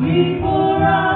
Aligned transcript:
We 0.00 0.38
pour 0.40 0.82
out. 0.82 1.15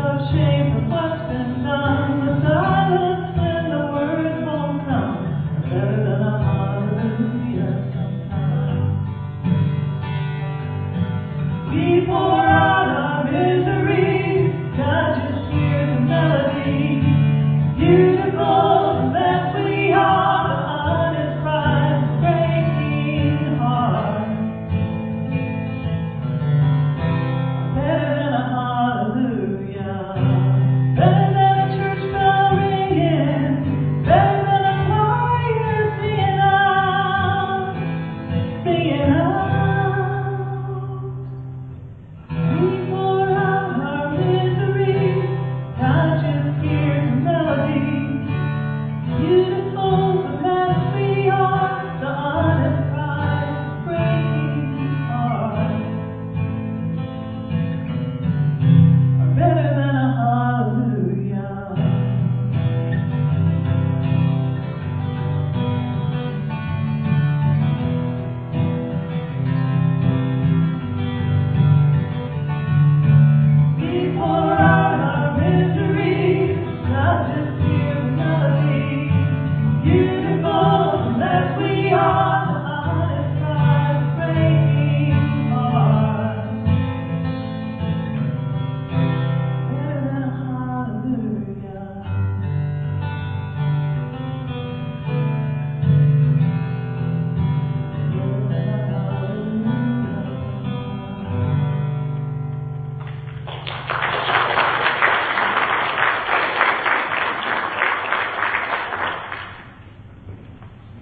of 0.00 0.18
shame 0.32 0.72
for 0.72 0.80
what's 0.88 1.28
been 1.28 1.62
done. 1.62 2.09